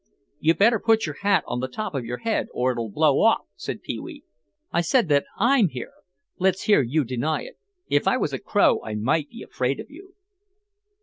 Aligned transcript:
"You'd 0.39 0.57
better 0.57 0.79
put 0.79 1.05
your 1.05 1.17
hat 1.21 1.43
on 1.45 1.59
the 1.59 1.67
top 1.67 1.93
of 1.93 2.05
your 2.05 2.17
head 2.17 2.47
or 2.55 2.71
it'll 2.71 2.89
blow 2.89 3.19
off," 3.21 3.45
said 3.55 3.83
Pee 3.83 3.99
wee. 3.99 4.23
"I 4.71 4.81
said 4.81 5.09
that 5.09 5.27
I'm 5.37 5.67
here. 5.67 5.93
Let's 6.39 6.63
hear 6.63 6.81
you 6.81 7.03
deny 7.03 7.43
it. 7.43 7.59
If 7.87 8.07
I 8.07 8.17
was 8.17 8.33
a 8.33 8.39
crow 8.39 8.81
I 8.83 8.95
might 8.95 9.29
be 9.29 9.43
afraid 9.43 9.79
of 9.79 9.91
you." 9.91 10.15